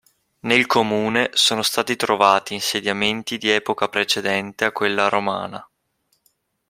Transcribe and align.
Nel 0.39 0.65
comune 0.65 1.29
sono 1.33 1.61
stati 1.61 1.95
trovati 1.95 2.55
insediamenti 2.55 3.37
di 3.37 3.51
epoca 3.51 3.87
precedente 3.87 4.65
a 4.65 4.71
quella 4.71 5.09
romana. 5.09 5.69